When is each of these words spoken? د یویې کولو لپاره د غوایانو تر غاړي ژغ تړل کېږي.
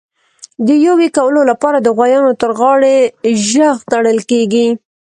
د 0.67 0.69
یویې 0.85 1.07
کولو 1.17 1.41
لپاره 1.51 1.77
د 1.81 1.87
غوایانو 1.97 2.31
تر 2.41 2.51
غاړي 2.59 2.97
ژغ 3.49 3.75
تړل 3.91 4.19
کېږي. 4.31 4.67